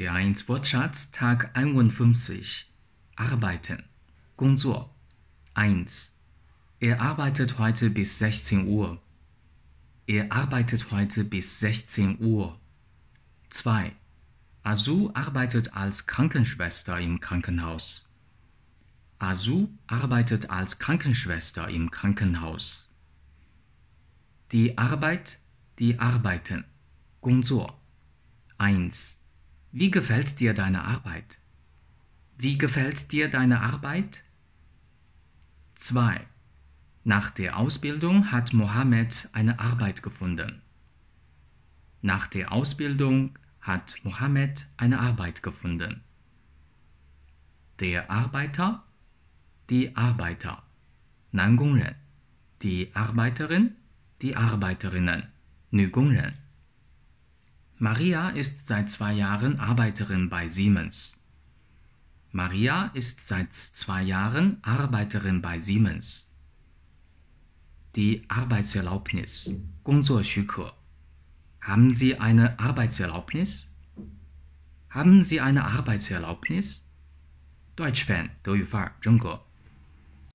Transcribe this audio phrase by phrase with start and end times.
[0.00, 2.72] B1 Wortschatz Tag 51
[3.16, 3.82] Arbeiten
[4.38, 4.88] Gongzuo
[5.52, 6.18] 1
[6.78, 8.98] Er arbeitet heute bis 16 Uhr.
[10.06, 12.58] Er arbeitet heute bis 16 Uhr.
[13.50, 13.92] 2
[14.62, 18.08] Azu arbeitet als Krankenschwester im Krankenhaus.
[19.18, 22.90] Azu arbeitet als Krankenschwester im Krankenhaus.
[24.50, 25.40] Die Arbeit,
[25.78, 26.64] die Arbeiten.
[27.20, 27.70] Gongzuo
[28.56, 29.19] 1
[29.72, 31.38] wie gefällt dir deine Arbeit?
[32.36, 34.24] Wie gefällt dir deine Arbeit?
[35.76, 36.26] 2.
[37.04, 40.60] Nach der Ausbildung hat Mohammed eine Arbeit gefunden.
[42.02, 46.00] Nach der Ausbildung hat Mohammed eine Arbeit gefunden.
[47.78, 48.82] Der Arbeiter,
[49.70, 50.64] die Arbeiter,
[51.30, 51.94] Nangungren,
[52.62, 53.76] die Arbeiterin,
[54.20, 55.28] die Arbeiterinnen,
[55.70, 56.34] Nügungren.
[57.79, 61.21] Maria ist seit zwei Jahren Arbeiterin bei Siemens.
[62.31, 66.31] Maria ist seit zwei Jahren Arbeiterin bei Siemens.
[67.95, 69.49] Die Arbeitserlaubnis,
[69.83, 70.73] 工作许可.
[71.61, 73.67] Haben Sie eine Arbeitserlaubnis?
[74.89, 76.85] Haben Sie eine Arbeitserlaubnis?
[77.75, 79.41] Deutsch Fan 德语范儿，真格。